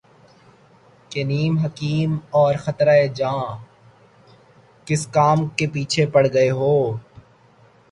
کہ 1.11 1.23
نیم 1.23 1.53
حکیم 1.57 2.11
اور 2.39 2.53
خطرہ 2.63 2.95
جان، 3.17 3.45
کس 4.87 5.01
کام 5.15 5.39
کے 5.57 5.65
پیچھے 5.73 6.03
پڑ 6.13 6.23
گئے 6.33 6.49
ہو 6.51 6.73